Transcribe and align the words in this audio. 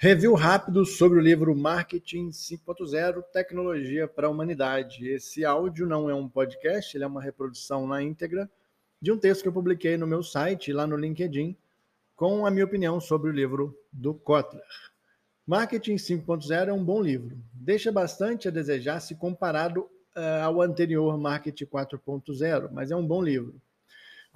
Review 0.00 0.32
rápido 0.34 0.86
sobre 0.86 1.18
o 1.18 1.20
livro 1.20 1.56
Marketing 1.56 2.28
5.0 2.28 3.20
Tecnologia 3.32 4.06
para 4.06 4.28
a 4.28 4.30
Humanidade. 4.30 5.08
Esse 5.08 5.44
áudio 5.44 5.88
não 5.88 6.08
é 6.08 6.14
um 6.14 6.28
podcast, 6.28 6.96
ele 6.96 7.02
é 7.02 7.06
uma 7.08 7.20
reprodução 7.20 7.84
na 7.84 8.00
íntegra 8.00 8.48
de 9.02 9.10
um 9.10 9.18
texto 9.18 9.42
que 9.42 9.48
eu 9.48 9.52
publiquei 9.52 9.96
no 9.96 10.06
meu 10.06 10.22
site, 10.22 10.72
lá 10.72 10.86
no 10.86 10.96
LinkedIn, 10.96 11.56
com 12.14 12.46
a 12.46 12.50
minha 12.52 12.64
opinião 12.64 13.00
sobre 13.00 13.28
o 13.28 13.32
livro 13.32 13.76
do 13.92 14.14
Kotler. 14.14 14.62
Marketing 15.44 15.96
5.0 15.96 16.68
é 16.68 16.72
um 16.72 16.84
bom 16.84 17.02
livro. 17.02 17.36
Deixa 17.52 17.90
bastante 17.90 18.46
a 18.46 18.52
desejar 18.52 19.00
se 19.00 19.16
comparado 19.16 19.80
uh, 20.16 20.44
ao 20.44 20.62
anterior 20.62 21.18
Marketing 21.18 21.66
4.0, 21.66 22.70
mas 22.70 22.92
é 22.92 22.96
um 22.96 23.04
bom 23.04 23.20
livro. 23.20 23.60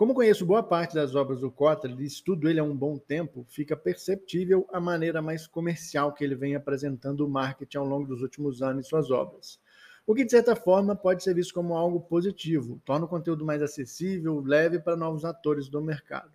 Como 0.02 0.14
conheço 0.14 0.44
boa 0.44 0.64
parte 0.64 0.96
das 0.96 1.14
obras 1.14 1.42
do 1.42 1.48
Kotler 1.48 1.96
e 2.00 2.04
estudo 2.04 2.48
ele 2.48 2.58
há 2.58 2.64
um 2.64 2.76
bom 2.76 2.98
tempo, 2.98 3.46
fica 3.48 3.76
perceptível 3.76 4.66
a 4.72 4.80
maneira 4.80 5.22
mais 5.22 5.46
comercial 5.46 6.12
que 6.12 6.24
ele 6.24 6.34
vem 6.34 6.56
apresentando 6.56 7.24
o 7.24 7.30
marketing 7.30 7.76
ao 7.76 7.86
longo 7.86 8.08
dos 8.08 8.20
últimos 8.20 8.62
anos 8.62 8.84
em 8.84 8.88
suas 8.88 9.12
obras. 9.12 9.60
O 10.04 10.12
que, 10.12 10.24
de 10.24 10.32
certa 10.32 10.56
forma, 10.56 10.96
pode 10.96 11.22
ser 11.22 11.36
visto 11.36 11.54
como 11.54 11.76
algo 11.76 12.00
positivo, 12.00 12.82
torna 12.84 13.04
o 13.04 13.08
conteúdo 13.08 13.44
mais 13.44 13.62
acessível, 13.62 14.42
leve 14.44 14.80
para 14.80 14.96
novos 14.96 15.24
atores 15.24 15.68
do 15.68 15.80
mercado. 15.80 16.32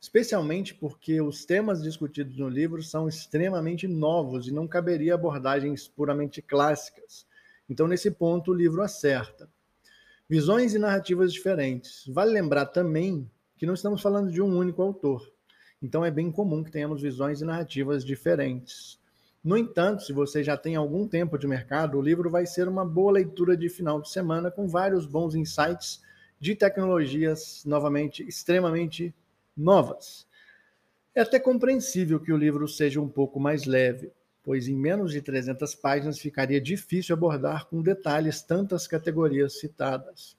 Especialmente 0.00 0.74
porque 0.74 1.20
os 1.20 1.44
temas 1.44 1.84
discutidos 1.84 2.36
no 2.36 2.48
livro 2.48 2.82
são 2.82 3.06
extremamente 3.06 3.86
novos 3.86 4.48
e 4.48 4.52
não 4.52 4.66
caberia 4.66 5.14
abordagens 5.14 5.86
puramente 5.86 6.42
clássicas. 6.42 7.24
Então, 7.70 7.86
nesse 7.86 8.10
ponto, 8.10 8.50
o 8.50 8.54
livro 8.54 8.82
acerta 8.82 9.48
visões 10.28 10.74
e 10.74 10.78
narrativas 10.78 11.32
diferentes. 11.32 12.04
Vale 12.08 12.32
lembrar 12.32 12.66
também 12.66 13.30
que 13.56 13.66
não 13.66 13.74
estamos 13.74 14.02
falando 14.02 14.30
de 14.30 14.42
um 14.42 14.56
único 14.56 14.82
autor. 14.82 15.22
Então 15.80 16.04
é 16.04 16.10
bem 16.10 16.30
comum 16.30 16.64
que 16.64 16.70
tenhamos 16.70 17.00
visões 17.00 17.40
e 17.40 17.44
narrativas 17.44 18.04
diferentes. 18.04 18.98
No 19.42 19.56
entanto, 19.56 20.02
se 20.02 20.12
você 20.12 20.42
já 20.42 20.56
tem 20.56 20.74
algum 20.74 21.06
tempo 21.06 21.38
de 21.38 21.46
mercado, 21.46 21.96
o 21.96 22.02
livro 22.02 22.28
vai 22.28 22.44
ser 22.46 22.68
uma 22.68 22.84
boa 22.84 23.12
leitura 23.12 23.56
de 23.56 23.68
final 23.68 24.00
de 24.00 24.10
semana 24.10 24.50
com 24.50 24.66
vários 24.66 25.06
bons 25.06 25.34
insights 25.34 26.02
de 26.40 26.54
tecnologias 26.54 27.62
novamente 27.64 28.26
extremamente 28.26 29.14
novas. 29.56 30.26
É 31.14 31.20
até 31.20 31.38
compreensível 31.38 32.18
que 32.18 32.32
o 32.32 32.36
livro 32.36 32.66
seja 32.66 33.00
um 33.00 33.08
pouco 33.08 33.38
mais 33.38 33.64
leve, 33.64 34.12
pois 34.46 34.68
em 34.68 34.76
menos 34.76 35.10
de 35.10 35.20
300 35.20 35.74
páginas 35.74 36.20
ficaria 36.20 36.60
difícil 36.60 37.16
abordar 37.16 37.66
com 37.66 37.82
detalhes 37.82 38.40
tantas 38.40 38.86
categorias 38.86 39.58
citadas. 39.58 40.36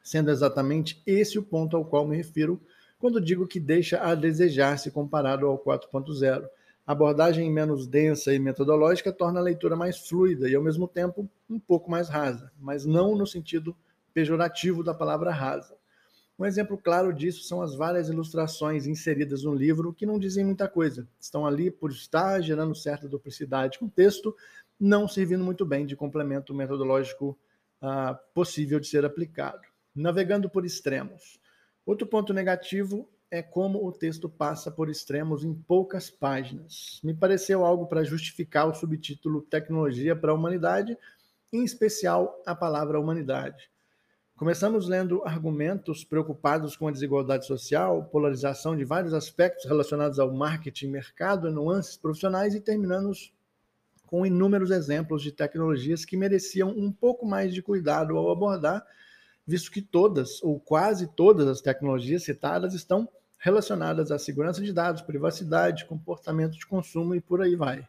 Sendo 0.00 0.30
exatamente 0.30 1.02
esse 1.04 1.40
o 1.40 1.42
ponto 1.42 1.76
ao 1.76 1.84
qual 1.84 2.06
me 2.06 2.16
refiro 2.16 2.62
quando 3.00 3.20
digo 3.20 3.48
que 3.48 3.58
deixa 3.58 4.00
a 4.00 4.14
desejar 4.14 4.78
se 4.78 4.92
comparado 4.92 5.48
ao 5.48 5.58
4.0. 5.58 6.44
A 6.86 6.92
abordagem 6.92 7.50
menos 7.50 7.88
densa 7.88 8.32
e 8.32 8.38
metodológica 8.38 9.12
torna 9.12 9.40
a 9.40 9.42
leitura 9.42 9.74
mais 9.74 9.98
fluida 9.98 10.48
e, 10.48 10.54
ao 10.54 10.62
mesmo 10.62 10.86
tempo, 10.86 11.28
um 11.50 11.58
pouco 11.58 11.90
mais 11.90 12.08
rasa, 12.08 12.52
mas 12.60 12.86
não 12.86 13.16
no 13.16 13.26
sentido 13.26 13.76
pejorativo 14.14 14.84
da 14.84 14.94
palavra 14.94 15.32
rasa. 15.32 15.76
Um 16.42 16.44
exemplo 16.44 16.76
claro 16.76 17.12
disso 17.12 17.44
são 17.44 17.62
as 17.62 17.76
várias 17.76 18.08
ilustrações 18.08 18.84
inseridas 18.84 19.44
no 19.44 19.54
livro 19.54 19.94
que 19.94 20.04
não 20.04 20.18
dizem 20.18 20.44
muita 20.44 20.66
coisa. 20.66 21.06
Estão 21.20 21.46
ali 21.46 21.70
por 21.70 21.92
estar, 21.92 22.40
gerando 22.40 22.74
certa 22.74 23.08
duplicidade 23.08 23.78
com 23.78 23.84
o 23.84 23.88
texto, 23.88 24.36
não 24.78 25.06
servindo 25.06 25.44
muito 25.44 25.64
bem 25.64 25.86
de 25.86 25.94
complemento 25.94 26.52
metodológico 26.52 27.38
uh, 27.80 28.18
possível 28.34 28.80
de 28.80 28.88
ser 28.88 29.04
aplicado. 29.04 29.60
Navegando 29.94 30.50
por 30.50 30.66
extremos. 30.66 31.38
Outro 31.86 32.08
ponto 32.08 32.34
negativo 32.34 33.08
é 33.30 33.40
como 33.40 33.86
o 33.86 33.92
texto 33.92 34.28
passa 34.28 34.68
por 34.68 34.90
extremos 34.90 35.44
em 35.44 35.54
poucas 35.54 36.10
páginas. 36.10 36.98
Me 37.04 37.14
pareceu 37.14 37.64
algo 37.64 37.86
para 37.86 38.02
justificar 38.02 38.66
o 38.66 38.74
subtítulo 38.74 39.42
Tecnologia 39.42 40.16
para 40.16 40.32
a 40.32 40.34
Humanidade, 40.34 40.98
em 41.52 41.62
especial 41.62 42.42
a 42.44 42.52
palavra 42.52 42.98
humanidade. 42.98 43.70
Começamos 44.42 44.88
lendo 44.88 45.22
argumentos 45.24 46.02
preocupados 46.02 46.74
com 46.74 46.88
a 46.88 46.90
desigualdade 46.90 47.46
social, 47.46 48.02
polarização 48.06 48.76
de 48.76 48.84
vários 48.84 49.14
aspectos 49.14 49.66
relacionados 49.66 50.18
ao 50.18 50.32
marketing, 50.32 50.88
mercado, 50.88 51.48
nuances 51.48 51.96
profissionais 51.96 52.52
e 52.52 52.60
terminamos 52.60 53.32
com 54.04 54.26
inúmeros 54.26 54.72
exemplos 54.72 55.22
de 55.22 55.30
tecnologias 55.30 56.04
que 56.04 56.16
mereciam 56.16 56.70
um 56.70 56.90
pouco 56.90 57.24
mais 57.24 57.54
de 57.54 57.62
cuidado 57.62 58.16
ao 58.16 58.32
abordar, 58.32 58.84
visto 59.46 59.70
que 59.70 59.80
todas 59.80 60.42
ou 60.42 60.58
quase 60.58 61.06
todas 61.06 61.46
as 61.46 61.60
tecnologias 61.60 62.24
citadas 62.24 62.74
estão 62.74 63.08
relacionadas 63.38 64.10
à 64.10 64.18
segurança 64.18 64.60
de 64.60 64.72
dados, 64.72 65.02
privacidade, 65.02 65.84
comportamento 65.84 66.58
de 66.58 66.66
consumo 66.66 67.14
e 67.14 67.20
por 67.20 67.40
aí 67.42 67.54
vai 67.54 67.86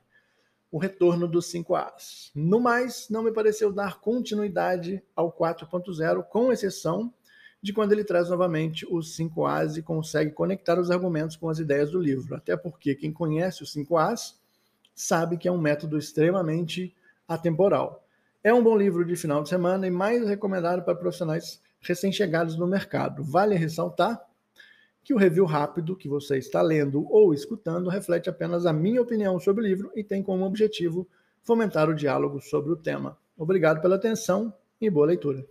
o 0.73 0.79
retorno 0.79 1.27
dos 1.27 1.53
5As. 1.53 2.31
No 2.33 2.59
mais, 2.59 3.07
não 3.07 3.21
me 3.21 3.31
pareceu 3.31 3.71
dar 3.71 3.99
continuidade 3.99 5.03
ao 5.15 5.31
4.0, 5.31 6.23
com 6.23 6.51
exceção 6.51 7.13
de 7.61 7.71
quando 7.71 7.91
ele 7.91 8.03
traz 8.03 8.27
novamente 8.27 8.83
os 8.89 9.15
5As 9.15 9.77
e 9.77 9.83
consegue 9.83 10.31
conectar 10.31 10.79
os 10.79 10.89
argumentos 10.89 11.35
com 11.35 11.47
as 11.47 11.59
ideias 11.59 11.91
do 11.91 11.99
livro. 11.99 12.35
Até 12.35 12.57
porque 12.57 12.95
quem 12.95 13.13
conhece 13.13 13.61
os 13.61 13.71
5As 13.71 14.33
sabe 14.95 15.37
que 15.37 15.47
é 15.47 15.51
um 15.51 15.61
método 15.61 15.95
extremamente 15.95 16.91
atemporal. 17.27 18.03
É 18.43 18.51
um 18.51 18.63
bom 18.63 18.75
livro 18.75 19.05
de 19.05 19.15
final 19.15 19.43
de 19.43 19.49
semana 19.49 19.85
e 19.85 19.91
mais 19.91 20.27
recomendado 20.27 20.81
para 20.81 20.95
profissionais 20.95 21.61
recém-chegados 21.81 22.57
no 22.57 22.65
mercado. 22.65 23.23
Vale 23.23 23.55
ressaltar 23.55 24.19
que 25.03 25.13
o 25.13 25.17
review 25.17 25.45
rápido 25.45 25.95
que 25.95 26.07
você 26.07 26.37
está 26.37 26.61
lendo 26.61 27.05
ou 27.11 27.33
escutando 27.33 27.89
reflete 27.89 28.29
apenas 28.29 28.65
a 28.65 28.71
minha 28.71 29.01
opinião 29.01 29.39
sobre 29.39 29.63
o 29.63 29.67
livro 29.67 29.91
e 29.95 30.03
tem 30.03 30.23
como 30.23 30.45
objetivo 30.45 31.07
fomentar 31.41 31.89
o 31.89 31.95
diálogo 31.95 32.39
sobre 32.39 32.71
o 32.71 32.75
tema. 32.77 33.17
Obrigado 33.37 33.81
pela 33.81 33.95
atenção 33.95 34.53
e 34.79 34.89
boa 34.89 35.07
leitura. 35.07 35.45